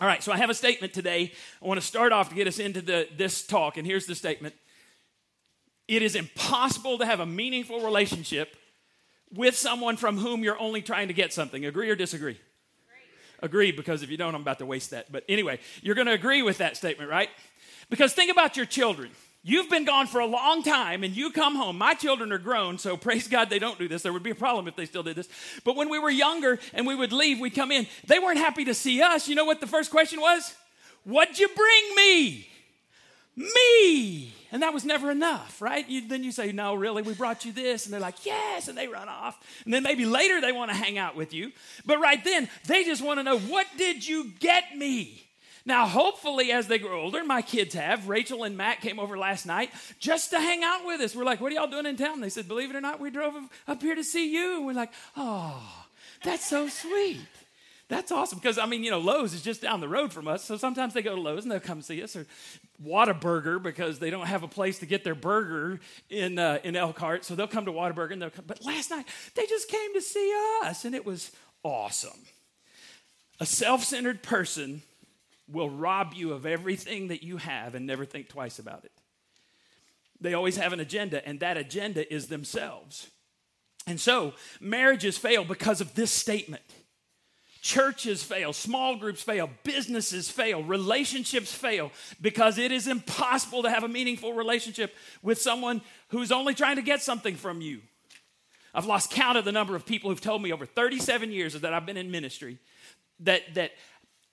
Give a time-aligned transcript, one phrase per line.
[0.00, 1.30] All right, so I have a statement today.
[1.62, 4.14] I want to start off to get us into the, this talk, and here's the
[4.14, 4.54] statement
[5.88, 8.56] It is impossible to have a meaningful relationship
[9.30, 11.66] with someone from whom you're only trying to get something.
[11.66, 12.40] Agree or disagree?
[13.42, 15.12] Agree, because if you don't, I'm about to waste that.
[15.12, 17.28] But anyway, you're going to agree with that statement, right?
[17.90, 19.10] Because think about your children.
[19.42, 21.78] You've been gone for a long time and you come home.
[21.78, 24.02] My children are grown, so praise God they don't do this.
[24.02, 25.28] There would be a problem if they still did this.
[25.64, 27.86] But when we were younger and we would leave, we'd come in.
[28.06, 29.28] They weren't happy to see us.
[29.28, 30.54] You know what the first question was?
[31.04, 32.48] What'd you bring me?
[33.34, 34.34] Me.
[34.52, 35.88] And that was never enough, right?
[35.88, 37.86] You, then you say, No, really, we brought you this.
[37.86, 38.68] And they're like, Yes.
[38.68, 39.40] And they run off.
[39.64, 41.52] And then maybe later they want to hang out with you.
[41.86, 45.29] But right then, they just want to know, What did you get me?
[45.70, 48.08] Now, hopefully, as they grow older, my kids have.
[48.08, 49.70] Rachel and Matt came over last night
[50.00, 51.14] just to hang out with us.
[51.14, 52.20] We're like, What are y'all doing in town?
[52.20, 53.34] They said, Believe it or not, we drove
[53.68, 54.56] up here to see you.
[54.56, 55.62] And we're like, Oh,
[56.24, 57.20] that's so sweet.
[57.86, 60.42] That's awesome because I mean, you know, Lowe's is just down the road from us.
[60.42, 62.26] So sometimes they go to Lowe's and they'll come see us, or
[62.84, 67.24] Whataburger because they don't have a place to get their burger in uh, in Elkhart.
[67.24, 68.44] So they'll come to Whataburger and they'll come.
[68.44, 71.30] But last night they just came to see us, and it was
[71.62, 72.18] awesome.
[73.38, 74.82] A self-centered person
[75.52, 78.92] will rob you of everything that you have and never think twice about it.
[80.20, 83.10] They always have an agenda, and that agenda is themselves.
[83.86, 86.62] And so marriages fail because of this statement.
[87.62, 93.84] Churches fail, small groups fail, businesses fail, relationships fail because it is impossible to have
[93.84, 97.80] a meaningful relationship with someone who's only trying to get something from you.
[98.72, 101.74] I've lost count of the number of people who've told me over 37 years that
[101.74, 102.58] I've been in ministry
[103.20, 103.72] that, that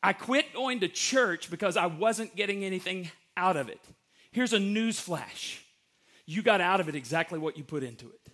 [0.02, 3.82] I quit going to church because I wasn't getting anything out of it.
[4.32, 5.64] Here's a news flash
[6.26, 8.32] you got out of it exactly what you put into it.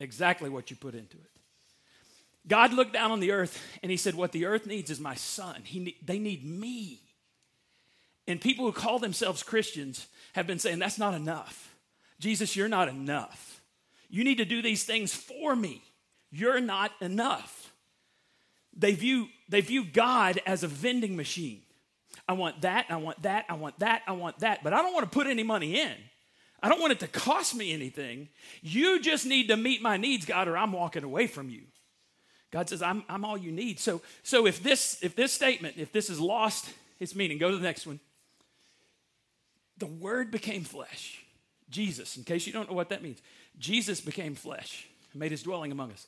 [0.00, 1.30] Exactly what you put into it.
[2.48, 5.14] God looked down on the earth and he said, What the earth needs is my
[5.14, 5.62] son.
[5.64, 7.00] He, they need me.
[8.28, 11.74] And people who call themselves Christians have been saying, That's not enough.
[12.18, 13.60] Jesus, you're not enough.
[14.08, 15.82] You need to do these things for me.
[16.30, 17.65] You're not enough.
[18.76, 21.62] They view, they view God as a vending machine.
[22.28, 24.92] I want that, I want that, I want that, I want that, but I don't
[24.92, 25.92] want to put any money in.
[26.62, 28.28] I don't want it to cost me anything.
[28.62, 31.62] You just need to meet my needs, God, or I'm walking away from you.
[32.50, 33.78] God says, I'm, I'm all you need.
[33.78, 37.56] So, so if, this, if this statement, if this is lost its meaning, go to
[37.56, 38.00] the next one.
[39.78, 41.22] The Word became flesh.
[41.68, 43.20] Jesus, in case you don't know what that means,
[43.58, 46.06] Jesus became flesh and made his dwelling among us.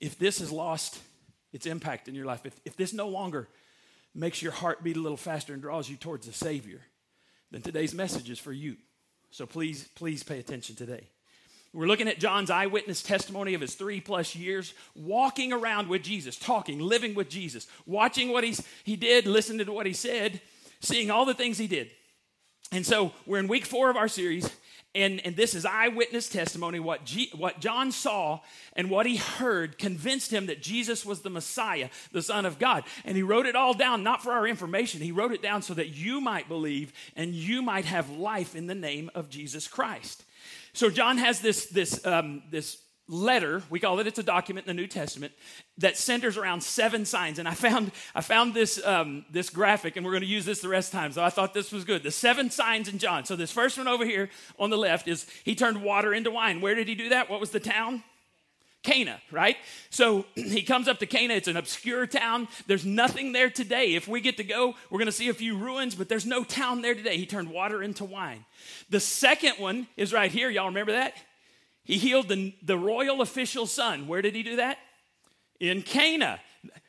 [0.00, 0.98] If this is lost
[1.52, 3.48] its impact in your life, if, if this no longer
[4.14, 6.80] makes your heart beat a little faster and draws you towards the Savior,
[7.50, 8.76] then today's message is for you.
[9.30, 11.08] So please, please pay attention today.
[11.74, 16.36] We're looking at John's eyewitness testimony of his three plus years walking around with Jesus,
[16.36, 20.42] talking, living with Jesus, watching what he's, he did, listening to what he said,
[20.80, 21.90] seeing all the things he did.
[22.72, 24.50] And so we're in week four of our series,
[24.94, 26.78] and, and this is eyewitness testimony.
[26.78, 28.40] What, G, what John saw
[28.74, 32.84] and what he heard convinced him that Jesus was the Messiah, the Son of God.
[33.04, 35.00] And he wrote it all down, not for our information.
[35.00, 38.66] He wrote it down so that you might believe and you might have life in
[38.66, 40.24] the name of Jesus Christ.
[40.74, 42.78] So John has this, this, um, this
[43.08, 45.32] letter we call it it's a document in the new testament
[45.76, 50.06] that centers around seven signs and i found i found this um, this graphic and
[50.06, 52.02] we're going to use this the rest of time so i thought this was good
[52.02, 55.26] the seven signs in john so this first one over here on the left is
[55.44, 58.02] he turned water into wine where did he do that what was the town
[58.82, 59.56] Cana, right?
[59.90, 61.34] So he comes up to Cana.
[61.34, 62.48] It's an obscure town.
[62.66, 63.94] There's nothing there today.
[63.94, 66.44] If we get to go, we're going to see a few ruins, but there's no
[66.44, 67.16] town there today.
[67.16, 68.44] He turned water into wine.
[68.90, 70.50] The second one is right here.
[70.50, 71.14] Y'all remember that?
[71.84, 74.06] He healed the, the royal official's son.
[74.06, 74.78] Where did he do that?
[75.58, 76.40] In Cana.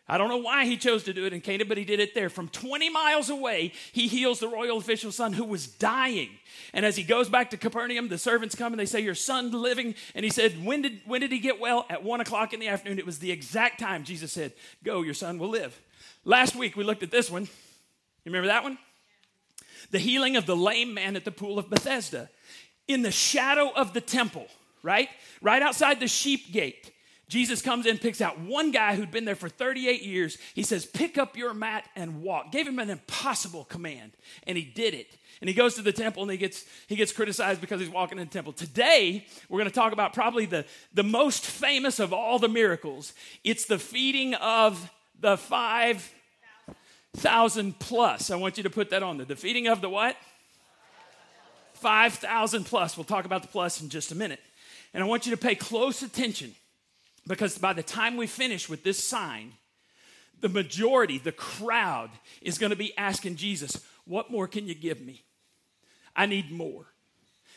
[0.08, 2.14] I don't know why he chose to do it in Cana, but he did it
[2.14, 2.30] there.
[2.30, 6.30] From 20 miles away, he heals the royal official's son who was dying.
[6.74, 9.54] And as he goes back to Capernaum, the servants come and they say, Your son's
[9.54, 9.96] living.
[10.14, 11.86] And he said, When did, when did he get well?
[11.90, 13.00] At one o'clock in the afternoon.
[13.00, 14.52] It was the exact time Jesus said,
[14.84, 15.80] Go, your son will live.
[16.26, 17.44] Last week we looked at this one.
[17.44, 17.50] You
[18.32, 18.78] remember that one?
[19.92, 22.30] The healing of the lame man at the pool of Bethesda.
[22.88, 24.48] In the shadow of the temple,
[24.84, 25.10] right?
[25.42, 26.92] Right outside the sheep gate.
[27.30, 30.38] Jesus comes in, picks out one guy who'd been there for 38 years.
[30.54, 32.52] He says, Pick up your mat and walk.
[32.52, 34.12] Gave him an impossible command,
[34.46, 35.08] and he did it.
[35.42, 38.18] And he goes to the temple and he gets, he gets criticized because he's walking
[38.18, 38.54] in the temple.
[38.54, 40.64] Today, we're going to talk about probably the,
[40.94, 43.12] the most famous of all the miracles.
[43.44, 44.90] It's the feeding of
[45.20, 48.32] the 5,000 plus.
[48.32, 49.26] I want you to put that on there.
[49.26, 50.16] The feeding of the what?
[51.74, 52.96] 5,000 plus.
[52.96, 54.40] We'll talk about the plus in just a minute.
[54.94, 56.54] And I want you to pay close attention
[57.28, 59.54] because by the time we finish with this sign,
[60.42, 62.10] the majority, the crowd,
[62.42, 65.24] is going to be asking Jesus, What more can you give me?
[66.16, 66.86] I need more.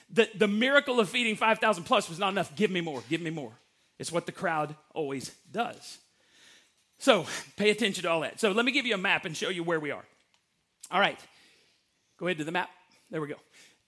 [0.09, 2.55] The, the miracle of feeding 5,000 plus was not enough.
[2.55, 3.53] Give me more, give me more.
[3.99, 5.99] It's what the crowd always does.
[6.99, 8.41] So pay attention to all that.
[8.41, 10.05] So let me give you a map and show you where we are.
[10.91, 11.19] All right,
[12.19, 12.71] go ahead to the map.
[13.11, 13.37] There we go.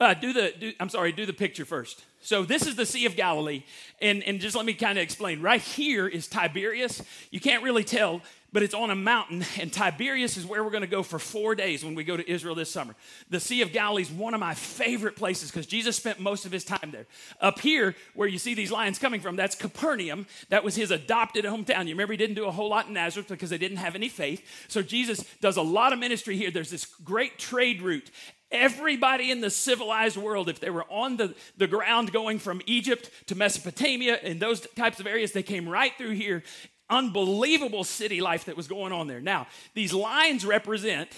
[0.00, 2.04] Uh, do the, do, I'm sorry, do the picture first.
[2.20, 3.64] So this is the Sea of Galilee,
[4.00, 5.40] and, and just let me kind of explain.
[5.40, 7.02] Right here is Tiberias.
[7.30, 8.22] You can't really tell,
[8.52, 11.54] but it's on a mountain, and Tiberias is where we're going to go for four
[11.54, 12.94] days when we go to Israel this summer.
[13.30, 16.52] The Sea of Galilee is one of my favorite places because Jesus spent most of
[16.52, 17.06] his time there.
[17.40, 20.26] Up here, where you see these lines coming from, that's Capernaum.
[20.48, 21.84] That was his adopted hometown.
[21.84, 24.08] You remember he didn't do a whole lot in Nazareth because they didn't have any
[24.08, 24.44] faith.
[24.68, 26.50] So Jesus does a lot of ministry here.
[26.50, 28.10] There's this great trade route,
[28.50, 33.10] Everybody in the civilized world, if they were on the, the ground going from Egypt
[33.26, 36.42] to Mesopotamia and those types of areas, they came right through here.
[36.88, 39.20] Unbelievable city life that was going on there.
[39.20, 41.10] Now, these lines represent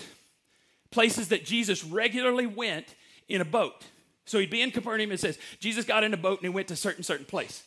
[0.91, 2.97] places that Jesus regularly went
[3.29, 3.85] in a boat.
[4.25, 6.69] So he'd be in Capernaum and says, Jesus got in a boat and he went
[6.69, 7.62] to certain, certain place.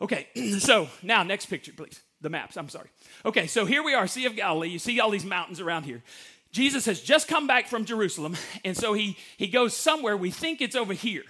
[0.00, 0.26] Okay,
[0.58, 2.00] so now next picture, please.
[2.20, 2.88] The maps, I'm sorry.
[3.24, 4.68] Okay, so here we are, Sea of Galilee.
[4.68, 6.02] You see all these mountains around here.
[6.52, 10.16] Jesus has just come back from Jerusalem, and so he, he goes somewhere.
[10.16, 11.24] We think it's over here.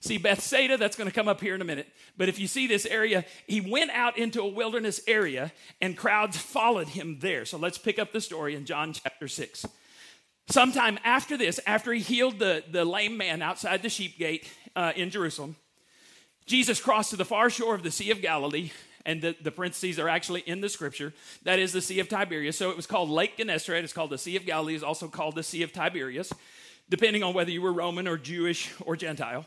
[0.00, 1.86] See, Bethsaida, that's going to come up here in a minute.
[2.16, 6.36] But if you see this area, he went out into a wilderness area, and crowds
[6.36, 7.44] followed him there.
[7.44, 9.64] So let's pick up the story in John chapter 6.
[10.48, 14.92] Sometime after this, after he healed the, the lame man outside the sheep gate uh,
[14.96, 15.54] in Jerusalem,
[16.46, 18.72] Jesus crossed to the far shore of the Sea of Galilee
[19.04, 21.12] and the, the parentheses are actually in the scripture.
[21.44, 22.56] That is the Sea of Tiberias.
[22.56, 23.84] So it was called Lake Gennesaret.
[23.84, 24.74] It's called the Sea of Galilee.
[24.74, 26.32] It's also called the Sea of Tiberias,
[26.88, 29.46] depending on whether you were Roman or Jewish or Gentile.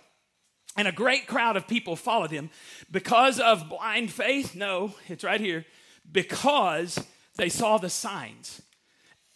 [0.78, 2.50] And a great crowd of people followed him
[2.92, 4.56] because of blind faith.
[4.56, 5.66] No, it's right here.
[6.12, 7.00] Because
[7.38, 8.62] they saw the signs.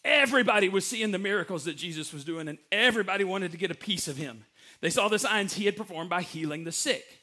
[0.04, 3.75] Everybody was seeing the miracles that Jesus was doing, and everybody wanted to get a
[3.75, 4.45] piece of him.
[4.81, 7.19] They saw the signs he had performed by healing the sick.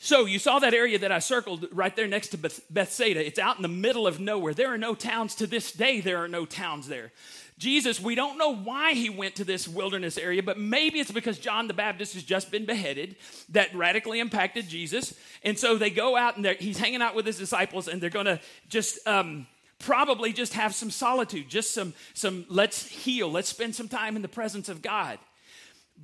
[0.00, 3.24] So you saw that area that I circled right there next to Beth- Bethsaida.
[3.24, 4.54] It's out in the middle of nowhere.
[4.54, 7.10] There are no towns to this day, there are no towns there.
[7.58, 11.40] Jesus, we don't know why he went to this wilderness area, but maybe it's because
[11.40, 13.16] John the Baptist has just been beheaded
[13.48, 15.14] that radically impacted Jesus.
[15.42, 18.26] And so they go out and he's hanging out with his disciples and they're going
[18.26, 19.48] to just um,
[19.80, 24.22] probably just have some solitude, just some, some let's heal, let's spend some time in
[24.22, 25.18] the presence of God.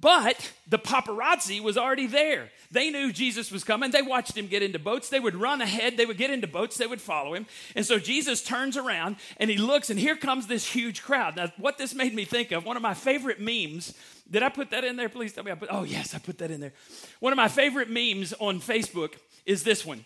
[0.00, 2.50] But the paparazzi was already there.
[2.70, 3.92] They knew Jesus was coming.
[3.92, 5.08] They watched him get into boats.
[5.08, 5.96] They would run ahead.
[5.96, 6.76] They would get into boats.
[6.76, 7.46] They would follow him.
[7.76, 11.36] And so Jesus turns around and he looks, and here comes this huge crowd.
[11.36, 13.94] Now, what this made me think of, one of my favorite memes,
[14.28, 15.08] did I put that in there?
[15.08, 15.52] Please tell me.
[15.52, 16.72] I put, oh, yes, I put that in there.
[17.20, 19.14] One of my favorite memes on Facebook
[19.46, 20.04] is this one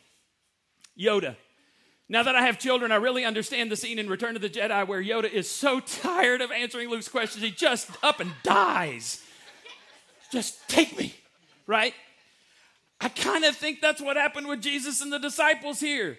[1.00, 1.36] Yoda.
[2.10, 4.86] Now that I have children, I really understand the scene in Return of the Jedi
[4.86, 9.24] where Yoda is so tired of answering Luke's questions, he just up and dies.
[10.30, 11.14] Just take me,
[11.66, 11.94] right?
[13.00, 16.18] I kind of think that's what happened with Jesus and the disciples here.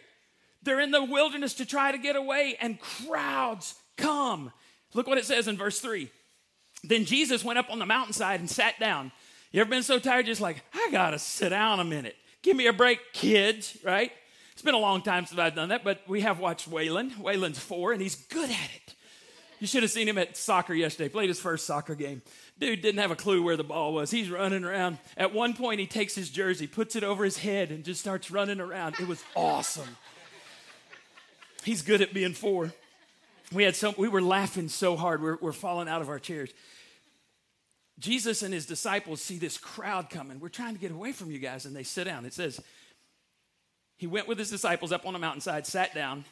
[0.63, 4.51] They're in the wilderness to try to get away, and crowds come.
[4.93, 6.09] Look what it says in verse 3.
[6.83, 9.11] Then Jesus went up on the mountainside and sat down.
[9.51, 12.15] You ever been so tired, just like, I gotta sit down a minute.
[12.41, 14.11] Give me a break, kids, right?
[14.53, 17.11] It's been a long time since I've done that, but we have watched Waylon.
[17.15, 18.95] Waylon's four, and he's good at it.
[19.59, 21.09] You should have seen him at soccer yesterday.
[21.09, 22.21] Played his first soccer game.
[22.59, 24.11] Dude didn't have a clue where the ball was.
[24.11, 24.97] He's running around.
[25.15, 28.29] At one point, he takes his jersey, puts it over his head, and just starts
[28.29, 28.95] running around.
[28.99, 29.97] It was awesome.
[31.63, 32.73] He's good at being four.
[33.53, 33.95] We had some.
[33.97, 35.23] We were laughing so hard.
[35.23, 36.51] We're, we're falling out of our chairs.
[37.97, 40.39] Jesus and his disciples see this crowd coming.
[40.39, 42.25] We're trying to get away from you guys, and they sit down.
[42.25, 42.61] It says,
[43.97, 46.23] he went with his disciples up on a mountainside, sat down,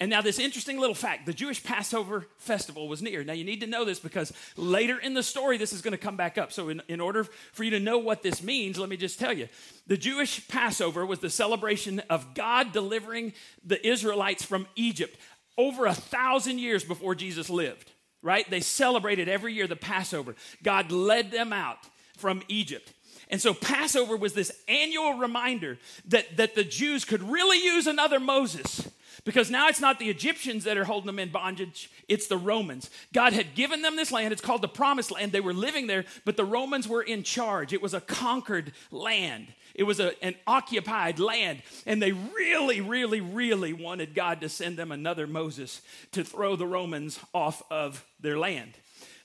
[0.00, 3.22] and now, this interesting little fact the Jewish Passover festival was near.
[3.22, 5.98] Now, you need to know this because later in the story, this is going to
[5.98, 6.52] come back up.
[6.52, 9.32] So, in, in order for you to know what this means, let me just tell
[9.32, 9.48] you.
[9.86, 13.34] The Jewish Passover was the celebration of God delivering
[13.64, 15.16] the Israelites from Egypt
[15.56, 18.48] over a thousand years before Jesus lived, right?
[18.50, 20.34] They celebrated every year the Passover.
[20.64, 21.78] God led them out
[22.16, 22.92] from Egypt.
[23.28, 28.18] And so Passover was this annual reminder that, that the Jews could really use another
[28.18, 28.88] Moses
[29.24, 32.90] because now it's not the Egyptians that are holding them in bondage, it's the Romans.
[33.12, 34.32] God had given them this land.
[34.32, 35.32] It's called the promised land.
[35.32, 37.72] They were living there, but the Romans were in charge.
[37.72, 41.62] It was a conquered land, it was a, an occupied land.
[41.86, 45.80] And they really, really, really wanted God to send them another Moses
[46.12, 48.74] to throw the Romans off of their land.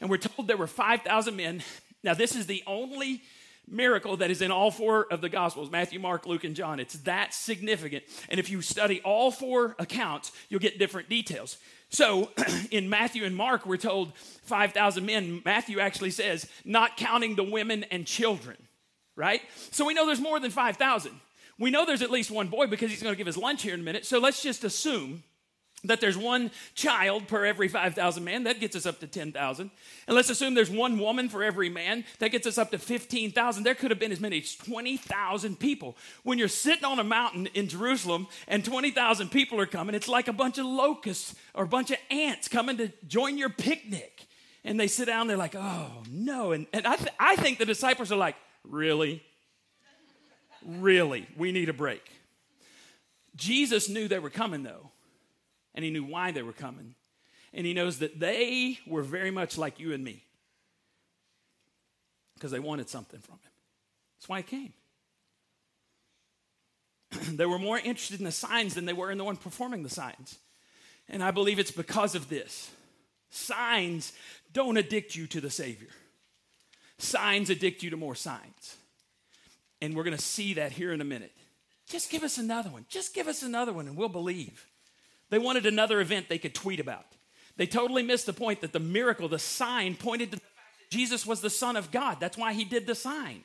[0.02, 1.62] And we're told there were 5,000 men.
[2.04, 3.22] Now, this is the only
[3.72, 6.80] miracle that is in all four of the Gospels Matthew, Mark, Luke, and John.
[6.80, 8.04] It's that significant.
[8.30, 11.58] And if you study all four accounts, you'll get different details.
[11.90, 12.32] So
[12.72, 15.42] in Matthew and Mark, we're told 5,000 men.
[15.44, 18.58] Matthew actually says, not counting the women and children,
[19.16, 19.42] right?
[19.72, 21.12] So we know there's more than 5,000.
[21.58, 23.74] We know there's at least one boy because he's going to give his lunch here
[23.74, 24.06] in a minute.
[24.06, 25.24] So let's just assume
[25.86, 28.44] that there's one child per every 5,000 man.
[28.44, 29.72] That gets us up to 10,000.
[30.08, 32.04] And let's assume there's one woman for every man.
[32.20, 33.64] That gets us up to 15,000.
[33.64, 35.96] There could have been as many as 20,000 people.
[36.24, 40.28] When you're sitting on a mountain in Jerusalem and 20,000 people are coming, it's like
[40.28, 44.26] a bunch of locusts or a bunch of ants coming to join your picnic.
[44.66, 46.52] And they sit down, they're like, oh no.
[46.52, 48.36] And, and I, th- I think the disciples are like,
[48.68, 49.24] really?
[50.66, 51.26] Really?
[51.38, 52.04] We need a break.
[53.38, 54.92] Jesus knew they were coming though
[55.74, 56.96] and he knew why they were coming.
[57.54, 60.24] And he knows that they were very much like you and me
[62.36, 63.52] because they wanted something from him.
[64.18, 64.74] That's why he came.
[67.38, 69.90] they were more interested in the signs than they were in the one performing the
[69.90, 70.38] signs.
[71.08, 72.70] And I believe it's because of this.
[73.32, 74.14] Signs
[74.54, 75.90] don't addict you to the Savior,
[76.98, 78.78] signs addict you to more signs.
[79.82, 81.32] And we're going to see that here in a minute.
[81.88, 82.86] Just give us another one.
[82.90, 84.68] Just give us another one, and we'll believe.
[85.30, 87.06] They wanted another event they could tweet about.
[87.58, 90.96] They totally missed the point that the miracle, the sign, pointed to the fact that
[90.96, 92.18] Jesus was the Son of God.
[92.20, 93.44] That's why he did the sign.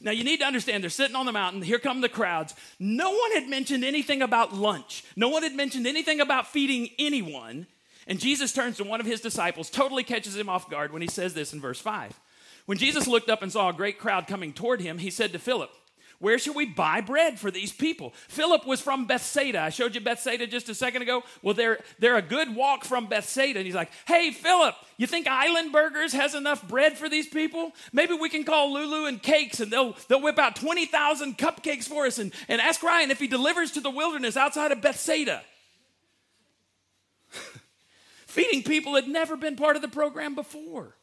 [0.00, 1.62] Now, you need to understand, they're sitting on the mountain.
[1.62, 2.54] Here come the crowds.
[2.78, 7.66] No one had mentioned anything about lunch, no one had mentioned anything about feeding anyone.
[8.06, 11.08] And Jesus turns to one of his disciples, totally catches him off guard when he
[11.08, 12.18] says this in verse 5.
[12.64, 15.38] When Jesus looked up and saw a great crowd coming toward him, he said to
[15.38, 15.70] Philip,
[16.20, 18.12] where should we buy bread for these people?
[18.26, 19.60] Philip was from Bethsaida.
[19.60, 21.22] I showed you Bethsaida just a second ago.
[21.42, 23.60] Well, they're, they're a good walk from Bethsaida.
[23.60, 27.70] And he's like, hey, Philip, you think Island Burgers has enough bread for these people?
[27.92, 32.06] Maybe we can call Lulu and Cakes and they'll, they'll whip out 20,000 cupcakes for
[32.06, 35.42] us and, and ask Ryan if he delivers to the wilderness outside of Bethsaida.
[38.26, 40.97] Feeding people had never been part of the program before.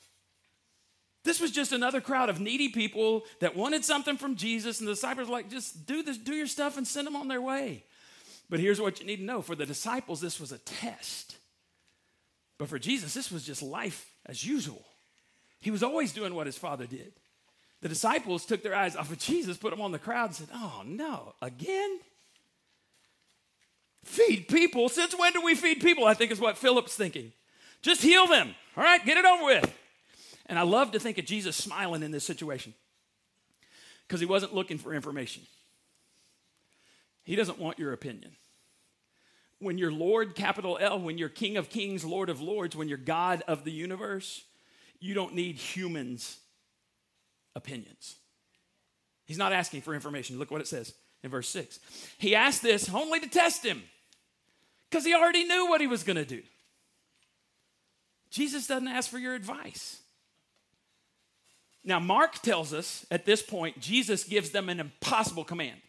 [1.26, 4.94] This was just another crowd of needy people that wanted something from Jesus, and the
[4.94, 7.84] disciples were like, just do this, do your stuff and send them on their way.
[8.48, 11.38] But here's what you need to know for the disciples, this was a test.
[12.60, 14.86] But for Jesus, this was just life as usual.
[15.60, 17.12] He was always doing what his father did.
[17.82, 20.50] The disciples took their eyes off of Jesus, put them on the crowd, and said,
[20.54, 22.00] Oh no, again?
[24.04, 24.90] Feed people?
[24.90, 26.06] Since when do we feed people?
[26.06, 27.34] I think is what Philip's thinking.
[27.82, 28.54] Just heal them.
[28.78, 29.76] All right, get it over with.
[30.48, 32.74] And I love to think of Jesus smiling in this situation
[34.08, 35.44] because he wasn't looking for information.
[37.24, 38.32] He doesn't want your opinion.
[39.60, 42.98] When you're Lord, capital L, when you're King of Kings, Lord of Lords, when you're
[42.98, 44.44] God of the universe,
[45.00, 46.38] you don't need humans'
[47.56, 48.16] opinions.
[49.26, 50.38] He's not asking for information.
[50.38, 51.80] Look what it says in verse 6.
[52.20, 53.82] He asked this only to test him
[54.90, 56.44] because he already knew what he was going to do.
[58.30, 60.02] Jesus doesn't ask for your advice.
[61.86, 65.80] Now, Mark tells us at this point, Jesus gives them an impossible command.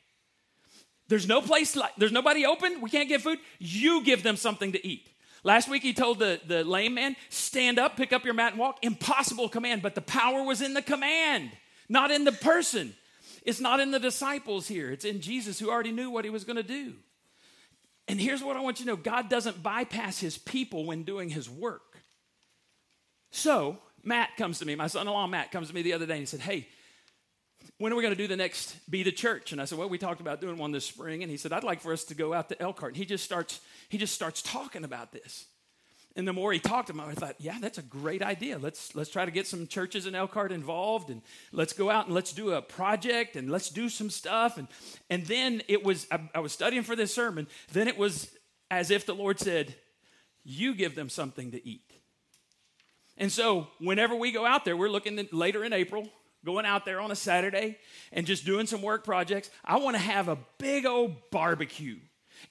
[1.08, 2.80] There's no place, like, there's nobody open.
[2.80, 3.38] We can't get food.
[3.58, 5.08] You give them something to eat.
[5.42, 8.60] Last week, he told the, the lame man, stand up, pick up your mat, and
[8.60, 8.78] walk.
[8.82, 11.50] Impossible command, but the power was in the command,
[11.88, 12.94] not in the person.
[13.44, 16.44] It's not in the disciples here, it's in Jesus who already knew what he was
[16.44, 16.94] going to do.
[18.08, 21.28] And here's what I want you to know God doesn't bypass his people when doing
[21.28, 21.82] his work.
[23.30, 26.06] So, Matt comes to me, my son in law Matt comes to me the other
[26.06, 26.68] day and he said, Hey,
[27.78, 29.52] when are we going to do the next Be the Church?
[29.52, 31.22] And I said, Well, we talked about doing one this spring.
[31.22, 32.92] And he said, I'd like for us to go out to Elkhart.
[32.92, 35.46] And he just starts, he just starts talking about this.
[36.14, 38.56] And the more he talked about it, I thought, yeah, that's a great idea.
[38.58, 41.20] Let's let's try to get some churches in Elkhart involved and
[41.52, 44.56] let's go out and let's do a project and let's do some stuff.
[44.56, 44.68] And
[45.10, 47.48] and then it was I, I was studying for this sermon.
[47.72, 48.30] Then it was
[48.70, 49.74] as if the Lord said,
[50.42, 51.92] You give them something to eat.
[53.18, 56.08] And so, whenever we go out there, we're looking at later in April,
[56.44, 57.78] going out there on a Saturday
[58.12, 59.50] and just doing some work projects.
[59.64, 61.96] I want to have a big old barbecue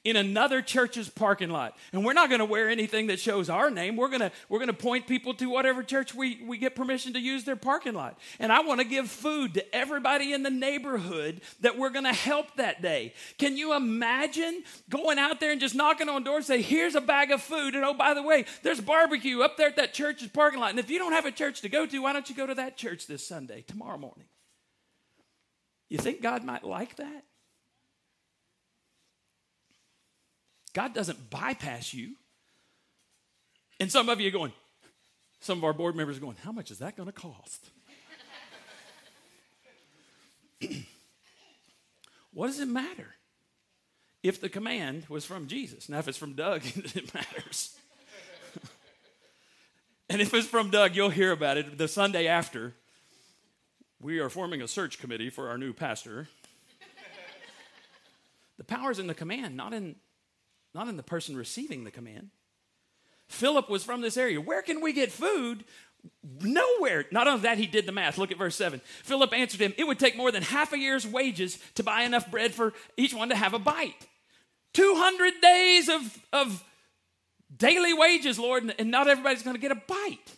[0.04, 1.77] in another church's parking lot.
[1.94, 3.96] And we're not going to wear anything that shows our name.
[3.96, 7.13] We're going to we're going to point people to whatever church we, we get permission
[7.13, 8.18] to use their parking lot.
[8.39, 12.13] And I want to give food to everybody in the neighborhood that we're going to
[12.13, 13.13] help that day.
[13.38, 17.32] Can you imagine going out there and just knocking on doors say, "Here's a bag
[17.32, 20.60] of food." And oh, by the way, there's barbecue up there at that church's parking
[20.60, 20.70] lot.
[20.72, 22.56] And if you don't have a church to go to, why don't you go to
[22.56, 24.25] that church this Sunday, tomorrow morning?
[25.89, 27.25] You think God might like that?
[30.75, 32.15] God doesn't bypass you.
[33.79, 34.53] And some of you are going,
[35.39, 37.72] some of our board members are going, how much is that going to cost?
[42.36, 43.15] What does it matter?
[44.22, 45.88] If the command was from Jesus.
[45.88, 47.77] Now, if it's from Doug, it matters.
[50.10, 52.74] and if it's from Doug, you'll hear about it the Sunday after.
[54.01, 56.27] We are forming a search committee for our new pastor.
[58.58, 59.96] the power's in the command, not in,
[60.75, 62.29] not in the person receiving the command.
[63.27, 64.39] Philip was from this area.
[64.39, 65.63] Where can we get food?
[66.41, 67.05] Nowhere.
[67.12, 68.17] Not only that, he did the math.
[68.17, 68.82] Look at verse 7.
[69.03, 72.29] Philip answered him, It would take more than half a year's wages to buy enough
[72.29, 74.05] bread for each one to have a bite.
[74.74, 76.63] 200 days of, of
[77.55, 80.36] daily wages, Lord, and not everybody's going to get a bite.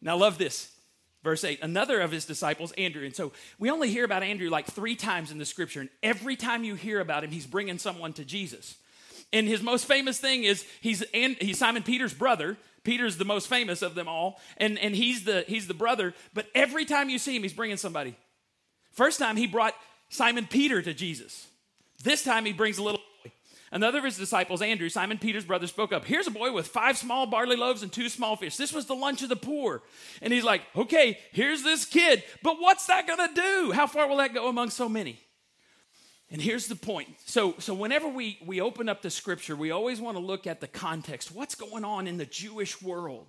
[0.00, 0.72] Now, love this.
[1.22, 3.04] Verse 8, another of his disciples, Andrew.
[3.04, 5.80] And so we only hear about Andrew like three times in the scripture.
[5.80, 8.76] And every time you hear about him, he's bringing someone to Jesus.
[9.32, 12.56] And his most famous thing is he's, he's Simon Peter's brother.
[12.84, 14.40] Peter's the most famous of them all.
[14.56, 16.14] And, and he's, the, he's the brother.
[16.32, 18.16] But every time you see him, he's bringing somebody.
[18.92, 19.74] First time, he brought
[20.08, 21.48] Simon Peter to Jesus.
[22.02, 23.32] This time, he brings a little boy.
[23.72, 26.04] Another of his disciples, Andrew, Simon Peter's brother, spoke up.
[26.04, 28.56] Here's a boy with five small barley loaves and two small fish.
[28.56, 29.82] This was the lunch of the poor.
[30.22, 33.72] And he's like, okay, here's this kid, but what's that gonna do?
[33.72, 35.18] How far will that go among so many?
[36.30, 37.08] And here's the point.
[37.24, 40.60] So, so whenever we, we open up the scripture, we always want to look at
[40.60, 41.32] the context.
[41.32, 43.28] What's going on in the Jewish world?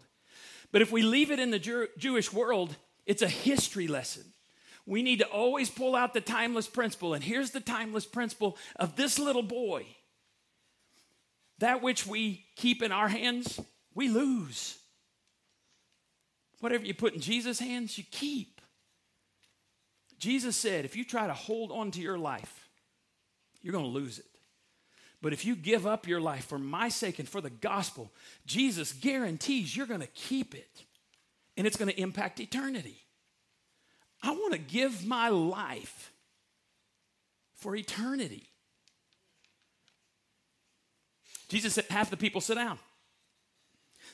[0.72, 2.76] But if we leave it in the Jew, Jewish world,
[3.06, 4.24] it's a history lesson.
[4.86, 7.14] We need to always pull out the timeless principle.
[7.14, 9.86] And here's the timeless principle of this little boy
[11.60, 13.60] that which we keep in our hands,
[13.96, 14.78] we lose.
[16.60, 18.62] Whatever you put in Jesus' hands, you keep.
[20.20, 22.67] Jesus said, if you try to hold on to your life,
[23.62, 24.26] you're going to lose it.
[25.22, 28.12] But if you give up your life for my sake and for the gospel,
[28.46, 30.84] Jesus guarantees you're going to keep it
[31.56, 33.04] and it's going to impact eternity.
[34.22, 36.12] I want to give my life
[37.56, 38.44] for eternity.
[41.50, 42.78] Jesus said, Half the people sit down.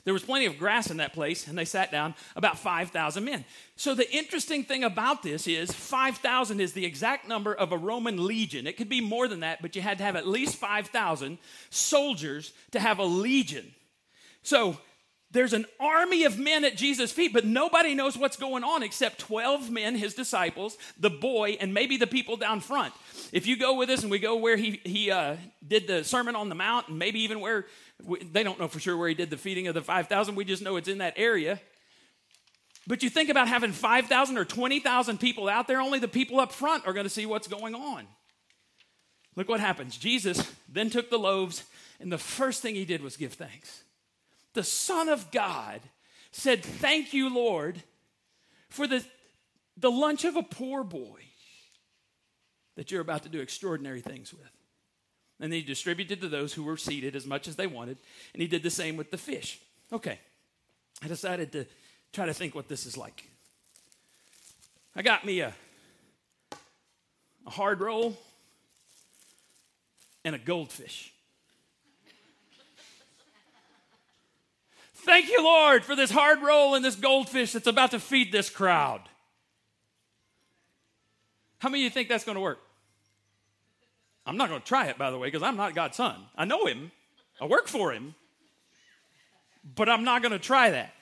[0.04, 3.44] There was plenty of grass in that place, and they sat down about 5,000 men.
[3.76, 8.26] So, the interesting thing about this is 5,000 is the exact number of a Roman
[8.26, 8.66] legion.
[8.66, 11.38] It could be more than that, but you had to have at least 5,000
[11.70, 13.74] soldiers to have a legion.
[14.42, 14.78] So,
[15.34, 19.18] there's an army of men at Jesus' feet, but nobody knows what's going on except
[19.18, 22.94] 12 men, his disciples, the boy, and maybe the people down front.
[23.32, 26.36] If you go with us and we go where he, he uh, did the Sermon
[26.36, 27.66] on the Mount, and maybe even where
[28.32, 30.36] they don't know for sure where he did the feeding of the 5,000.
[30.36, 31.60] We just know it's in that area.
[32.86, 36.52] But you think about having 5,000 or 20,000 people out there, only the people up
[36.52, 38.06] front are going to see what's going on.
[39.34, 39.96] Look what happens.
[39.96, 41.64] Jesus then took the loaves,
[41.98, 43.82] and the first thing he did was give thanks.
[44.54, 45.80] The Son of God
[46.30, 47.82] said, Thank you, Lord,
[48.68, 49.04] for the,
[49.76, 51.20] the lunch of a poor boy
[52.76, 54.50] that you're about to do extraordinary things with.
[55.40, 57.98] And he distributed to those who were seated as much as they wanted.
[58.32, 59.60] And he did the same with the fish.
[59.92, 60.18] Okay.
[61.02, 61.66] I decided to
[62.12, 63.28] try to think what this is like.
[64.96, 65.52] I got me a,
[67.46, 68.16] a hard roll
[70.24, 71.13] and a goldfish.
[75.04, 78.48] Thank you, Lord, for this hard roll and this goldfish that's about to feed this
[78.48, 79.02] crowd.
[81.58, 82.60] How many of you think that's going to work?
[84.26, 86.16] I'm not going to try it, by the way, because I'm not God's son.
[86.36, 86.90] I know him,
[87.38, 88.14] I work for him,
[89.74, 90.94] but I'm not going to try that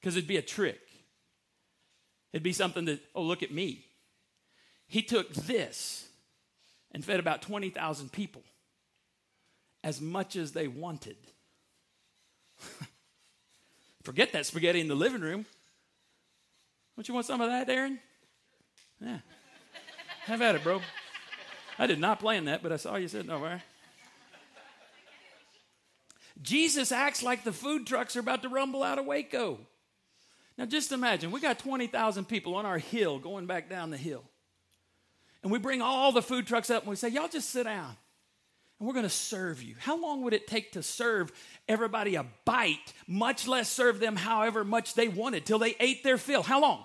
[0.00, 0.80] because it'd be a trick.
[2.32, 3.84] It'd be something that, oh, look at me.
[4.86, 6.08] He took this
[6.92, 8.42] and fed about 20,000 people
[9.84, 11.16] as much as they wanted.
[14.02, 15.46] Forget that spaghetti in the living room.
[16.96, 17.98] Don't you want some of that, Aaron?
[19.00, 19.18] Yeah.
[20.24, 20.80] Have at it, bro.
[21.78, 23.62] I did not plan that, but I saw you sitting over
[26.40, 29.58] Jesus acts like the food trucks are about to rumble out of Waco.
[30.56, 34.24] Now, just imagine we got 20,000 people on our hill going back down the hill.
[35.42, 37.96] And we bring all the food trucks up and we say, Y'all just sit down
[38.78, 39.74] and we're going to serve you.
[39.78, 41.32] How long would it take to serve
[41.68, 46.18] everybody a bite, much less serve them however much they wanted till they ate their
[46.18, 46.42] fill?
[46.42, 46.84] How long?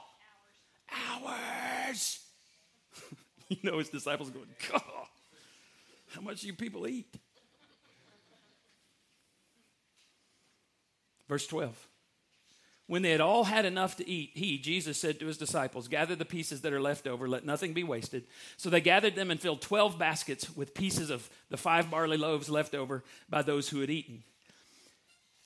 [0.92, 1.40] Hours.
[1.94, 2.20] Hours.
[3.50, 4.82] you know, his disciples going, God,
[6.14, 7.14] how much do you people eat?
[11.28, 11.88] Verse 12.
[12.94, 16.16] When they had all had enough to eat, he, Jesus, said to his disciples, Gather
[16.16, 18.26] the pieces that are left over, let nothing be wasted.
[18.56, 22.52] So they gathered them and filled 12 baskets with pieces of the five barley loaves
[22.52, 24.22] left over by those who had eaten.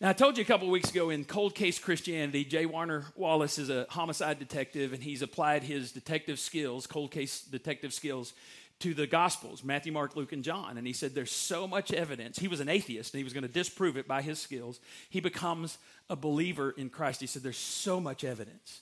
[0.02, 2.66] Now, I told you a couple weeks ago in Cold Case Christianity, J.
[2.66, 7.94] Warner Wallace is a homicide detective, and he's applied his detective skills, cold case detective
[7.94, 8.34] skills,
[8.80, 10.78] to the Gospels Matthew, Mark, Luke, and John.
[10.78, 12.40] And he said there's so much evidence.
[12.40, 14.80] He was an atheist, and he was going to disprove it by his skills.
[15.10, 15.78] He becomes
[16.10, 17.22] a believer in Christ.
[17.22, 18.82] He said there's so much evidence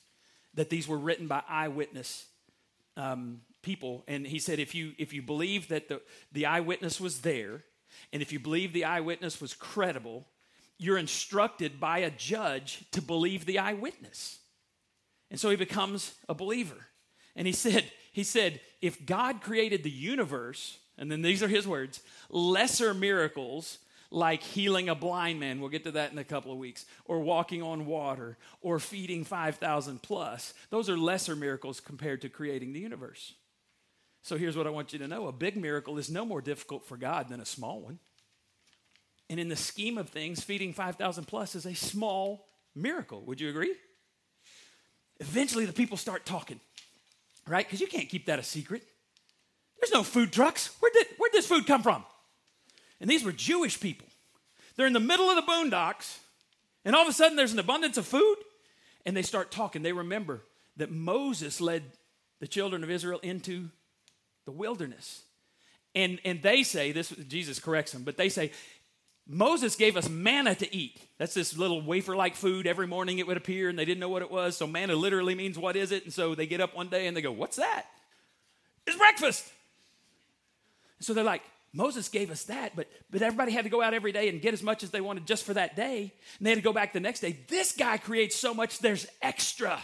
[0.53, 2.25] that these were written by eyewitness
[2.97, 4.03] um, people.
[4.07, 7.63] And he said if you, if you believe that the, the eyewitness was there,
[8.11, 10.27] and if you believe the eyewitness was credible,
[10.77, 14.39] you're instructed by a judge to believe the eyewitness.
[15.31, 16.87] And so he becomes a believer.
[17.35, 21.67] And he said, he said, if God created the universe, and then these are his
[21.67, 23.79] words, lesser miracles
[24.11, 27.19] like healing a blind man, we'll get to that in a couple of weeks, or
[27.19, 32.79] walking on water, or feeding 5,000 plus, those are lesser miracles compared to creating the
[32.79, 33.33] universe.
[34.21, 36.85] So here's what I want you to know a big miracle is no more difficult
[36.85, 37.99] for God than a small one.
[39.29, 43.21] And in the scheme of things, feeding 5,000 plus is a small miracle.
[43.25, 43.73] Would you agree?
[45.19, 46.59] Eventually, the people start talking,
[47.47, 47.65] right?
[47.65, 48.83] Because you can't keep that a secret.
[49.79, 50.75] There's no food trucks.
[50.79, 52.03] Where did, where'd this food come from?
[52.99, 54.07] And these were Jewish people.
[54.75, 56.17] They're in the middle of the boondocks,
[56.83, 58.37] and all of a sudden there's an abundance of food,
[59.05, 59.83] and they start talking.
[59.83, 60.41] They remember
[60.77, 61.83] that Moses led
[62.39, 63.69] the children of Israel into
[64.45, 65.23] the wilderness.
[65.93, 68.51] And, and they say, this Jesus corrects them, but they say,
[69.27, 71.01] Moses gave us manna to eat.
[71.17, 72.67] That's this little wafer like food.
[72.67, 74.55] Every morning it would appear, and they didn't know what it was.
[74.55, 76.03] So, manna literally means, What is it?
[76.03, 77.85] And so they get up one day and they go, What's that?
[78.85, 79.51] It's breakfast.
[80.99, 81.41] So they're like,
[81.73, 84.53] Moses gave us that, but, but everybody had to go out every day and get
[84.53, 86.13] as much as they wanted just for that day.
[86.37, 87.37] And they had to go back the next day.
[87.49, 89.81] This guy creates so much, there's extra.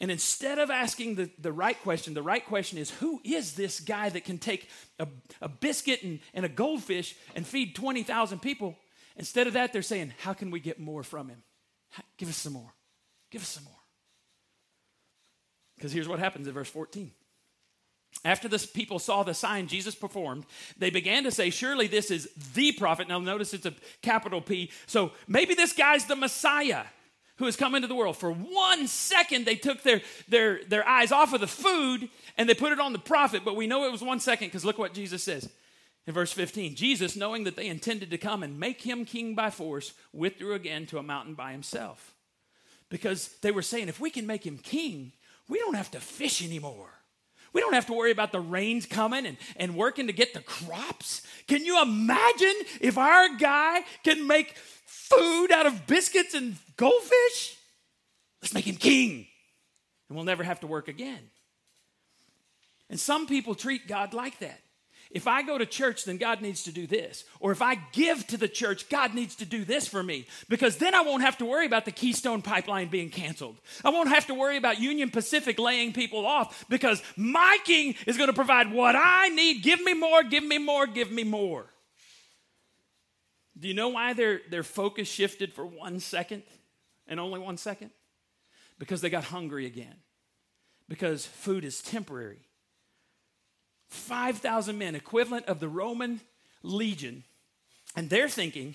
[0.00, 3.80] And instead of asking the, the right question, the right question is who is this
[3.80, 5.06] guy that can take a,
[5.40, 8.76] a biscuit and, and a goldfish and feed 20,000 people?
[9.16, 11.42] Instead of that, they're saying, how can we get more from him?
[12.16, 12.72] Give us some more.
[13.30, 13.72] Give us some more.
[15.76, 17.12] Because here's what happens in verse 14.
[18.24, 20.46] After the people saw the sign Jesus performed,
[20.78, 23.08] they began to say, Surely this is the prophet.
[23.08, 24.70] Now, notice it's a capital P.
[24.86, 26.84] So maybe this guy's the Messiah
[27.36, 28.16] who has come into the world.
[28.16, 32.54] For one second, they took their, their, their eyes off of the food and they
[32.54, 34.94] put it on the prophet, but we know it was one second because look what
[34.94, 35.48] Jesus says
[36.06, 36.74] in verse 15.
[36.74, 40.86] Jesus, knowing that they intended to come and make him king by force, withdrew again
[40.86, 42.14] to a mountain by himself.
[42.88, 45.12] Because they were saying, if we can make him king,
[45.48, 46.90] we don't have to fish anymore.
[47.52, 50.40] We don't have to worry about the rains coming and, and working to get the
[50.40, 51.22] crops.
[51.46, 54.56] Can you imagine if our guy can make
[54.94, 57.56] food out of biscuits and goldfish?
[58.40, 59.26] Let's make him king.
[60.08, 61.30] And we'll never have to work again.
[62.90, 64.60] And some people treat God like that.
[65.10, 67.24] If I go to church, then God needs to do this.
[67.38, 70.26] Or if I give to the church, God needs to do this for me.
[70.48, 73.56] Because then I won't have to worry about the Keystone Pipeline being canceled.
[73.84, 78.16] I won't have to worry about Union Pacific laying people off because my king is
[78.16, 79.62] going to provide what I need.
[79.62, 81.66] Give me more, give me more, give me more.
[83.58, 86.42] Do you know why their, their focus shifted for one second
[87.06, 87.90] and only one second?
[88.78, 89.94] Because they got hungry again.
[90.88, 92.40] Because food is temporary.
[93.88, 96.20] 5,000 men, equivalent of the Roman
[96.62, 97.22] legion.
[97.94, 98.74] And they're thinking,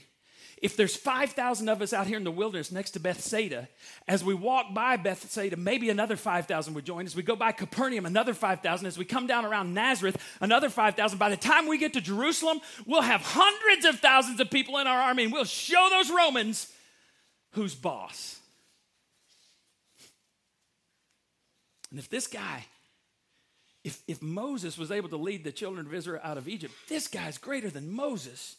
[0.62, 3.69] if there's 5,000 of us out here in the wilderness next to Bethsaida,
[4.08, 7.06] as we walk by Bethsaida, maybe another 5,000 would join.
[7.06, 8.86] As we go by Capernaum, another 5,000.
[8.86, 11.17] As we come down around Nazareth, another 5,000.
[11.17, 14.88] By the time we get to Jerusalem, we'll have hundreds of thousands of people in
[14.88, 16.72] our army, and we'll show those Romans
[17.52, 18.39] who's boss.
[21.89, 22.65] And if this guy
[23.84, 27.08] if, if Moses was able to lead the children of Israel out of Egypt, this
[27.08, 28.58] guy's greater than Moses.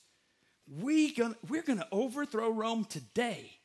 [0.68, 3.58] We gonna, we're going to overthrow Rome today.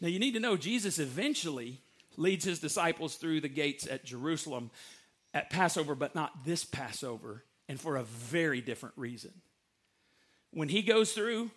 [0.00, 1.80] Now, you need to know Jesus eventually
[2.16, 4.70] leads his disciples through the gates at Jerusalem
[5.34, 9.32] at Passover, but not this Passover, and for a very different reason.
[10.50, 11.50] When he goes through,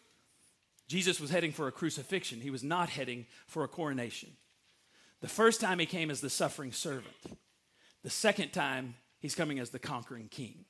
[0.88, 4.30] Jesus was heading for a crucifixion, he was not heading for a coronation.
[5.21, 7.15] The first time he came as the suffering servant.
[8.04, 10.65] The second time, he's coming as the conquering king.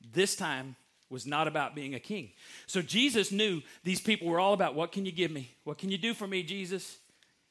[0.00, 0.76] This time
[1.12, 2.30] was not about being a king.
[2.66, 5.50] So Jesus knew these people were all about what can you give me?
[5.64, 6.98] What can you do for me, Jesus?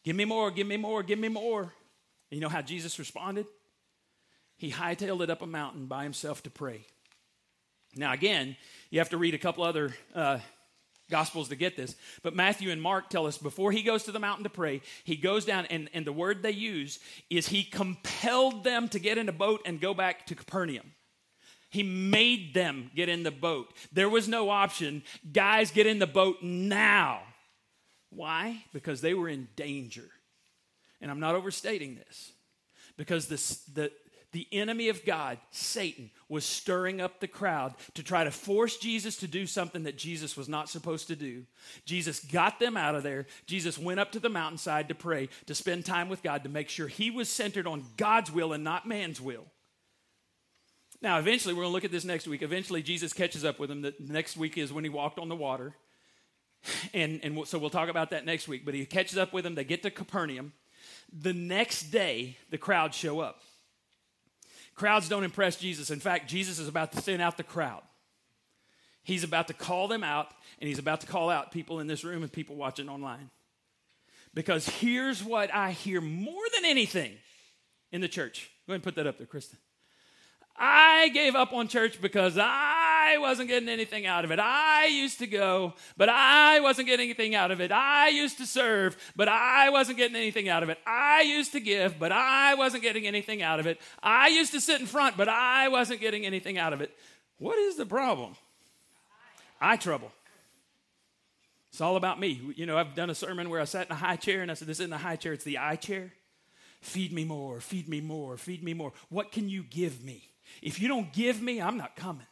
[0.03, 1.61] Give me more, give me more, give me more.
[1.61, 1.71] And
[2.31, 3.45] you know how Jesus responded?
[4.57, 6.81] He hightailed it up a mountain by himself to pray.
[7.95, 8.57] Now, again,
[8.89, 10.39] you have to read a couple other uh,
[11.11, 11.95] Gospels to get this.
[12.23, 15.17] But Matthew and Mark tell us before he goes to the mountain to pray, he
[15.17, 19.29] goes down, and, and the word they use is he compelled them to get in
[19.29, 20.93] a boat and go back to Capernaum.
[21.71, 23.73] He made them get in the boat.
[23.93, 25.03] There was no option.
[25.31, 27.21] Guys, get in the boat now.
[28.09, 28.65] Why?
[28.73, 30.09] Because they were in danger.
[30.99, 32.33] And I'm not overstating this.
[32.97, 33.89] Because this, the,
[34.33, 39.15] the enemy of God, Satan, was stirring up the crowd to try to force Jesus
[39.17, 41.45] to do something that Jesus was not supposed to do.
[41.85, 43.27] Jesus got them out of there.
[43.45, 46.67] Jesus went up to the mountainside to pray, to spend time with God, to make
[46.67, 49.45] sure he was centered on God's will and not man's will.
[51.01, 52.41] Now, eventually, we're going to look at this next week.
[52.43, 53.81] Eventually, Jesus catches up with him.
[53.81, 55.75] The next week is when he walked on the water.
[56.93, 58.65] And, and so we'll talk about that next week.
[58.65, 59.55] But he catches up with him.
[59.55, 60.53] They get to Capernaum.
[61.11, 63.41] The next day, the crowds show up.
[64.75, 65.89] Crowds don't impress Jesus.
[65.89, 67.81] In fact, Jesus is about to send out the crowd.
[69.03, 70.27] He's about to call them out,
[70.59, 73.31] and he's about to call out people in this room and people watching online.
[74.33, 77.13] Because here's what I hear more than anything
[77.91, 78.51] in the church.
[78.67, 79.57] Go ahead and put that up there, Kristen.
[80.63, 84.37] I gave up on church because I wasn't getting anything out of it.
[84.39, 87.71] I used to go, but I wasn't getting anything out of it.
[87.71, 90.77] I used to serve, but I wasn't getting anything out of it.
[90.85, 93.81] I used to give, but I wasn't getting anything out of it.
[94.03, 96.95] I used to sit in front, but I wasn't getting anything out of it.
[97.39, 98.35] What is the problem?
[99.59, 100.11] Eye trouble.
[101.71, 102.39] It's all about me.
[102.55, 104.53] You know, I've done a sermon where I sat in a high chair and I
[104.53, 106.13] said, This isn't the high chair, it's the eye chair.
[106.81, 108.93] Feed me more, feed me more, feed me more.
[109.09, 110.30] What can you give me?
[110.61, 112.25] If you don't give me, I'm not coming.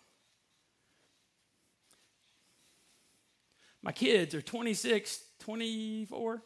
[3.82, 6.42] My kids are 26, 24,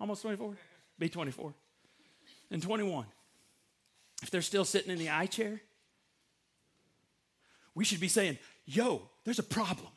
[0.00, 0.54] almost 24,
[0.98, 1.54] be 24,
[2.50, 3.06] and 21.
[4.22, 5.60] If they're still sitting in the eye chair,
[7.74, 9.88] we should be saying, Yo, there's a problem.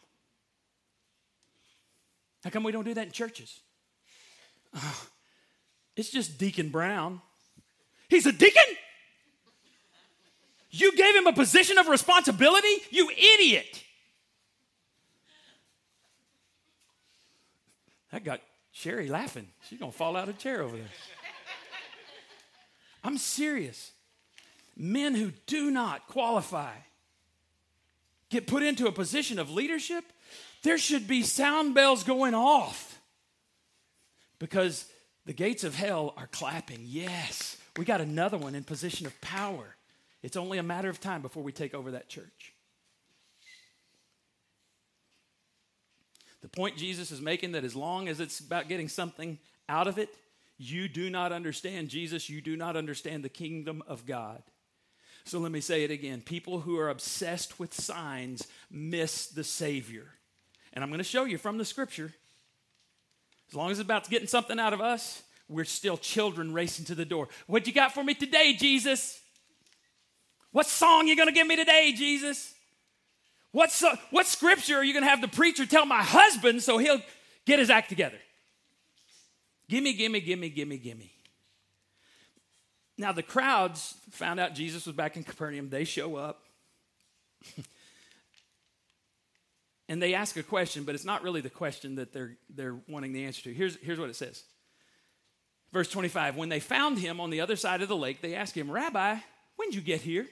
[2.44, 3.62] How come we don't do that in churches?
[4.74, 4.94] Uh,
[5.96, 7.22] it's just Deacon Brown.
[8.10, 8.64] He's a deacon?
[10.80, 12.76] You gave him a position of responsibility?
[12.92, 13.84] You idiot.
[18.12, 19.48] That got Sherry laughing.
[19.68, 20.86] She's going to fall out of chair over there.
[23.04, 23.92] I'm serious.
[24.76, 26.74] Men who do not qualify
[28.30, 30.04] get put into a position of leadership,
[30.62, 33.00] there should be sound bells going off
[34.38, 34.86] because
[35.26, 36.82] the gates of hell are clapping.
[36.84, 39.77] Yes, we got another one in position of power.
[40.28, 42.54] It's only a matter of time before we take over that church.
[46.42, 49.98] The point Jesus is making that as long as it's about getting something out of
[49.98, 50.10] it,
[50.58, 54.44] you do not understand Jesus, you do not understand the kingdom of God.
[55.24, 56.20] So let me say it again.
[56.20, 60.08] People who are obsessed with signs miss the Savior.
[60.74, 62.14] And I'm going to show you from the scripture.
[63.48, 66.96] As long as it's about getting something out of us, we're still children racing to
[66.96, 67.30] the door.
[67.46, 69.22] What you got for me today, Jesus?
[70.58, 72.56] What song you going to give me today, Jesus?
[73.52, 76.80] What, so, what scripture are you going to have the preacher tell my husband so
[76.80, 77.00] he'll
[77.46, 78.18] get his act together?
[79.70, 81.12] Gimme, gimme, gimme, gimme, gimme.
[82.98, 85.70] Now, the crowds found out Jesus was back in Capernaum.
[85.70, 86.42] They show up.
[89.88, 93.14] and they ask a question, but it's not really the question that they're, they're wanting
[93.14, 93.54] the answer to.
[93.54, 94.42] Here's, here's what it says
[95.72, 98.58] Verse 25 When they found him on the other side of the lake, they asked
[98.58, 99.18] him, Rabbi,
[99.58, 100.26] when'd you get here?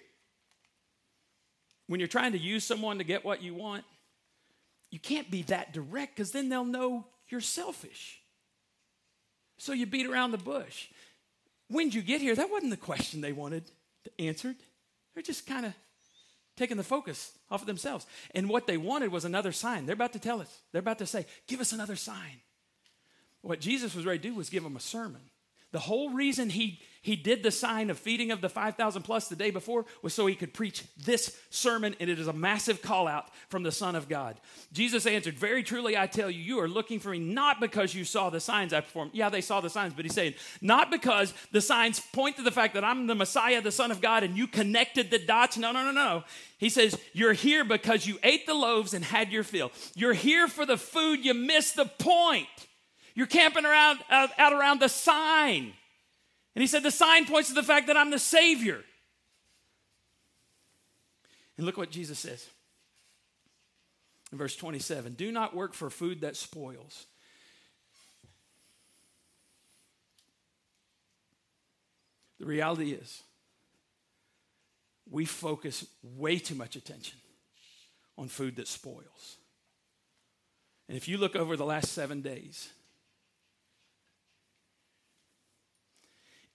[1.87, 3.83] When you're trying to use someone to get what you want,
[4.91, 8.21] you can't be that direct because then they'll know you're selfish.
[9.57, 10.87] So you beat around the bush.
[11.69, 12.35] When'd you get here?
[12.35, 13.63] That wasn't the question they wanted
[14.19, 14.55] answered.
[15.13, 15.73] They're just kind of
[16.55, 18.05] taking the focus off of themselves.
[18.33, 19.85] And what they wanted was another sign.
[19.85, 22.41] They're about to tell us, they're about to say, Give us another sign.
[23.41, 25.21] What Jesus was ready to do was give them a sermon.
[25.71, 29.35] The whole reason he, he did the sign of feeding of the 5,000 plus the
[29.35, 33.07] day before was so he could preach this sermon, and it is a massive call
[33.07, 34.39] out from the Son of God.
[34.71, 38.05] Jesus answered, Very truly, I tell you, you are looking for me not because you
[38.05, 39.11] saw the signs I performed.
[39.13, 42.51] Yeah, they saw the signs, but he's saying, Not because the signs point to the
[42.51, 45.57] fact that I'm the Messiah, the Son of God, and you connected the dots.
[45.57, 46.23] No, no, no, no.
[46.57, 49.71] He says, You're here because you ate the loaves and had your fill.
[49.95, 52.47] You're here for the food, you missed the point.
[53.15, 55.73] You're camping around uh, out around the sign.
[56.53, 58.83] And he said the sign points to the fact that I'm the Savior.
[61.57, 62.47] And look what Jesus says
[64.31, 67.05] in verse 27 Do not work for food that spoils.
[72.39, 73.23] The reality is,
[75.09, 77.17] we focus way too much attention
[78.17, 79.37] on food that spoils.
[80.89, 82.69] And if you look over the last seven days,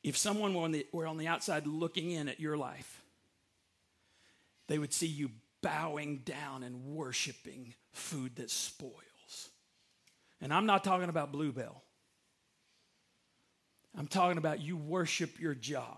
[0.02, 3.02] if someone were on, the, were on the outside looking in at your life,
[4.68, 5.30] they would see you
[5.62, 9.48] bowing down and worshiping food that spoils.
[10.40, 11.82] And I'm not talking about Bluebell.
[13.96, 15.96] I'm talking about you worship your job.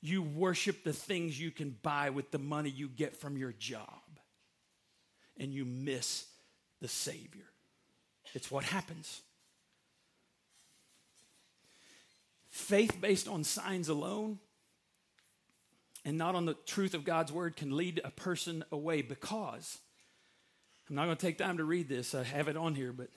[0.00, 3.88] You worship the things you can buy with the money you get from your job.
[5.40, 6.26] And you miss
[6.80, 7.46] the Savior.
[8.34, 9.22] It's what happens.
[12.58, 14.40] Faith based on signs alone
[16.04, 19.78] and not on the truth of God's word can lead a person away because
[20.90, 23.10] I'm not going to take time to read this, I have it on here, but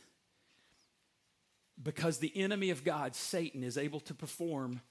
[1.82, 4.82] because the enemy of God, Satan, is able to perform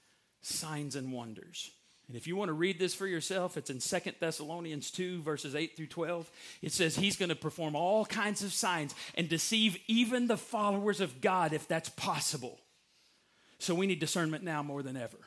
[0.41, 1.71] signs and wonders.
[2.09, 5.55] And if you want to read this for yourself, it's in Second Thessalonians 2, verses
[5.55, 6.29] 8 through 12.
[6.61, 10.99] It says he's going to perform all kinds of signs and deceive even the followers
[10.99, 12.59] of God if that's possible.
[13.61, 15.17] So we need discernment now more than ever.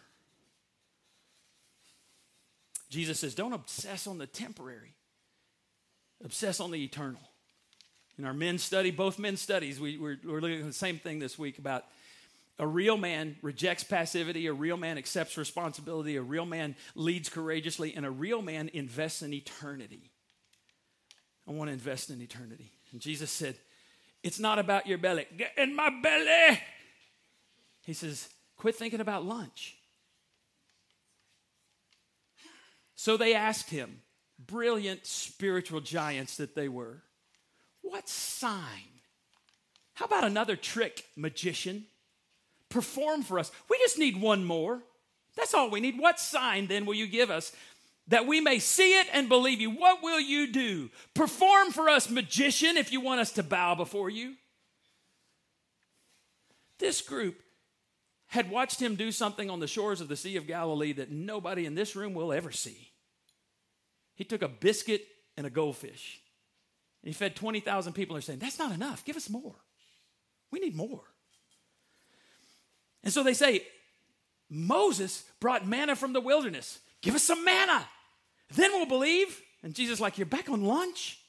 [2.91, 4.95] Jesus says, don't obsess on the temporary,
[6.25, 7.21] obsess on the eternal.
[8.19, 11.39] In our men's study, both men's studies, we, we're looking at the same thing this
[11.39, 11.85] week about
[12.59, 17.95] a real man rejects passivity, a real man accepts responsibility, a real man leads courageously,
[17.95, 20.11] and a real man invests in eternity.
[21.49, 22.73] I want to invest in eternity.
[22.93, 23.57] And Jesus said,
[24.23, 25.27] It's not about your belly.
[25.37, 26.61] Get in my belly.
[27.85, 29.77] He says, Quit thinking about lunch.
[32.97, 34.01] So they asked him,
[34.39, 37.03] brilliant spiritual giants that they were,
[37.83, 38.91] What sign?
[39.95, 41.85] How about another trick, magician?
[42.69, 43.53] Perform for us.
[43.69, 44.83] We just need one more.
[45.37, 45.99] That's all we need.
[45.99, 47.53] What sign then will you give us
[48.09, 49.71] that we may see it and believe you?
[49.71, 50.91] What will you do?
[51.15, 54.35] Perform for us, magician, if you want us to bow before you.
[56.79, 57.41] This group
[58.35, 61.67] had watched him do something on the shores of the Sea of Galilee that nobody
[61.67, 62.91] in this room will ever see.
[64.17, 66.21] He took a biscuit and a goldfish.
[67.03, 68.17] And he fed 20,000 people.
[68.17, 69.05] and They're saying, That's not enough.
[69.05, 69.55] Give us more.
[70.51, 71.03] We need more.
[73.05, 73.63] And so they say,
[74.51, 76.81] Moses brought manna from the wilderness.
[77.03, 77.89] Give us some manna.
[78.53, 79.41] Then we'll believe.
[79.63, 81.21] And Jesus, like, You're back on lunch?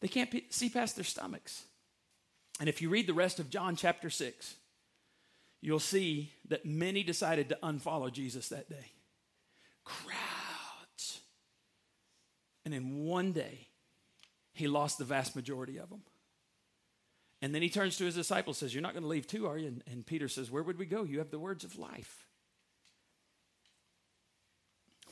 [0.00, 1.64] they can't see past their stomachs.
[2.60, 4.54] And if you read the rest of John chapter 6,
[5.60, 8.92] you'll see that many decided to unfollow Jesus that day.
[9.84, 11.20] Crowds.
[12.64, 13.68] And in one day,
[14.52, 16.02] he lost the vast majority of them.
[17.40, 19.56] And then he turns to his disciples says, You're not going to leave too, are
[19.56, 19.68] you?
[19.68, 21.04] And, and Peter says, Where would we go?
[21.04, 22.26] You have the words of life.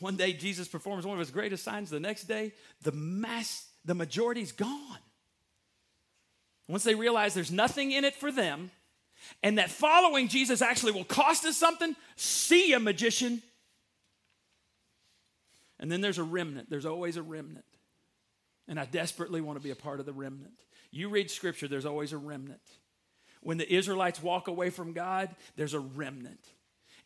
[0.00, 1.88] One day Jesus performs one of his greatest signs.
[1.88, 4.98] The next day, the mass, the majority's gone.
[6.68, 8.70] Once they realize there's nothing in it for them,
[9.42, 13.42] and that following Jesus actually will cost us something, see a magician.
[15.78, 16.70] And then there's a remnant.
[16.70, 17.64] There's always a remnant.
[18.68, 20.58] And I desperately want to be a part of the remnant.
[20.90, 22.60] You read scripture, there's always a remnant.
[23.42, 26.40] When the Israelites walk away from God, there's a remnant.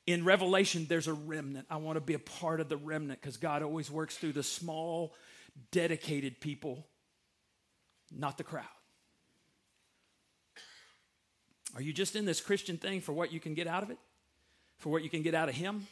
[0.07, 1.67] In Revelation, there's a remnant.
[1.69, 4.43] I want to be a part of the remnant because God always works through the
[4.43, 5.15] small,
[5.71, 6.87] dedicated people,
[8.11, 8.65] not the crowd.
[11.75, 13.99] Are you just in this Christian thing for what you can get out of it?
[14.79, 15.87] For what you can get out of Him?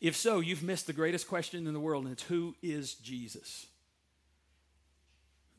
[0.00, 3.66] If so, you've missed the greatest question in the world, and it's who is Jesus?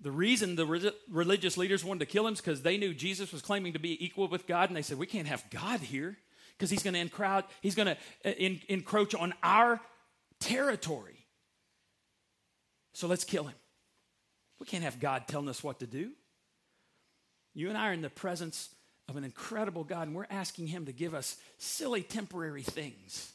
[0.01, 3.31] The reason the re- religious leaders wanted to kill him is because they knew Jesus
[3.31, 6.17] was claiming to be equal with God, and they said, We can't have God here
[6.57, 9.79] because he's going to encroach, he's going to uh, encroach on our
[10.39, 11.25] territory.
[12.93, 13.55] So let's kill him.
[14.59, 16.11] We can't have God telling us what to do.
[17.53, 18.73] You and I are in the presence
[19.11, 23.33] of an incredible God, and we're asking Him to give us silly temporary things.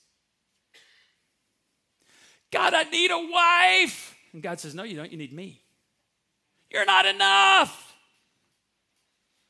[2.50, 4.16] God, I need a wife.
[4.32, 5.12] And God says, No, you don't.
[5.12, 5.60] You need me.
[6.70, 7.94] You're not enough.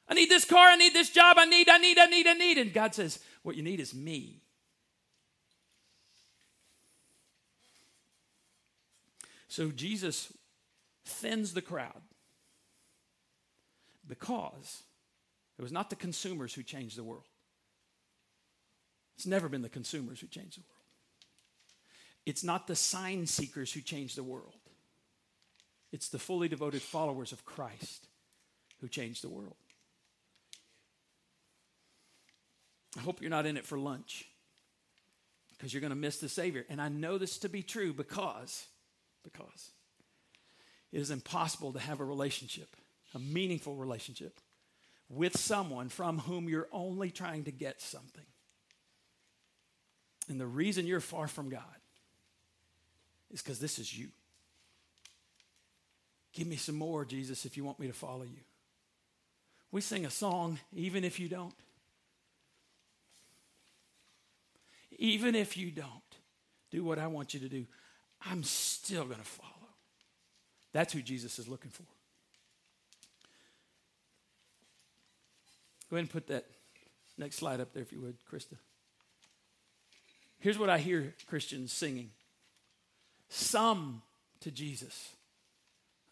[0.08, 0.68] I need this car.
[0.68, 1.36] I need this job.
[1.38, 2.58] I need, I need, I need, I need.
[2.58, 4.40] And God says, What you need is me.
[9.46, 10.32] So Jesus
[11.04, 12.02] thins the crowd
[14.08, 14.82] because
[15.59, 17.25] it was not the consumers who changed the world.
[19.16, 20.77] It's never been the consumers who changed the world.
[22.27, 24.54] It's not the sign seekers who changed the world.
[25.92, 28.09] It's the fully devoted followers of Christ
[28.81, 29.57] who changed the world.
[32.98, 34.27] I hope you're not in it for lunch
[35.57, 36.67] because you're going to miss the Savior.
[36.69, 38.67] And I know this to be true because,
[39.23, 39.71] because
[40.92, 42.77] it is impossible to have a relationship,
[43.15, 44.40] a meaningful relationship,
[45.09, 48.25] with someone from whom you're only trying to get something.
[50.29, 51.63] And the reason you're far from God
[53.33, 54.09] is because this is you.
[56.33, 58.42] Give me some more, Jesus, if you want me to follow you.
[59.71, 61.54] We sing a song, even if you don't.
[64.98, 65.87] Even if you don't
[66.71, 67.67] do what I want you to do,
[68.29, 69.50] I'm still going to follow.
[70.73, 71.85] That's who Jesus is looking for.
[75.88, 76.46] Go ahead and put that
[77.16, 78.56] next slide up there, if you would, Krista.
[80.38, 82.10] Here's what I hear Christians singing
[83.28, 84.02] Some
[84.40, 85.14] to Jesus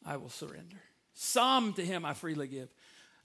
[0.04, 0.76] I will surrender,
[1.14, 2.68] some to Him I freely give.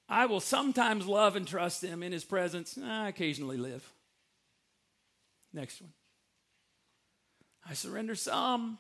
[0.07, 3.87] I will sometimes love and trust Him in His presence, I occasionally live.
[5.53, 5.93] Next one.
[7.67, 8.79] I surrender some.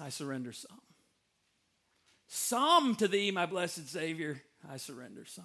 [0.00, 0.80] I surrender some.
[2.28, 5.44] Some to thee, my blessed Savior, I surrender some.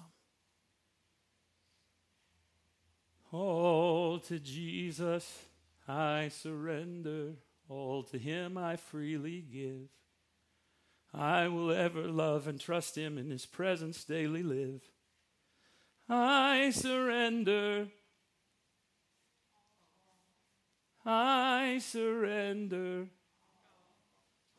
[3.34, 5.40] All to Jesus
[5.88, 7.32] I surrender,
[7.68, 9.88] all to him I freely give.
[11.12, 14.82] I will ever love and trust him in his presence daily live.
[16.08, 17.88] I surrender.
[21.04, 23.08] I surrender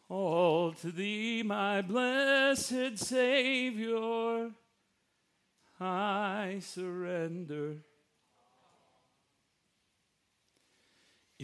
[0.10, 4.52] all to thee, my blessed Savior.
[5.80, 7.78] I surrender.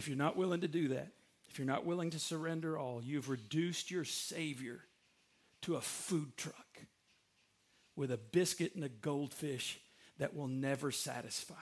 [0.02, 1.12] If you're not willing to do that,
[1.48, 4.80] if you're not willing to surrender all, you've reduced your Savior
[5.60, 6.80] to a food truck
[7.94, 9.78] with a biscuit and a goldfish
[10.18, 11.54] that will never satisfy.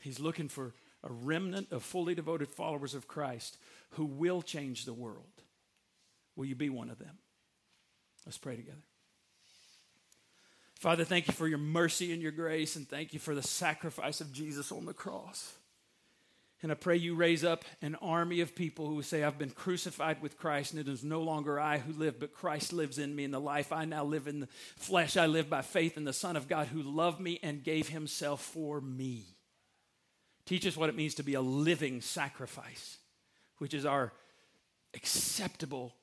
[0.00, 0.72] He's looking for
[1.04, 3.58] a remnant of fully devoted followers of Christ
[3.90, 5.42] who will change the world.
[6.36, 7.18] Will you be one of them?
[8.24, 8.78] Let's pray together.
[10.80, 14.22] Father, thank you for your mercy and your grace, and thank you for the sacrifice
[14.22, 15.52] of Jesus on the cross.
[16.62, 20.22] And I pray you raise up an army of people who say, I've been crucified
[20.22, 23.24] with Christ, and it is no longer I who live, but Christ lives in me.
[23.24, 26.14] And the life I now live in the flesh, I live by faith in the
[26.14, 29.26] Son of God who loved me and gave himself for me.
[30.46, 32.96] Teach us what it means to be a living sacrifice,
[33.58, 34.14] which is our
[34.94, 35.94] acceptable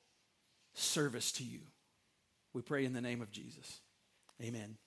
[0.74, 1.62] service to you.
[2.52, 3.80] We pray in the name of Jesus.
[4.42, 4.78] Amen.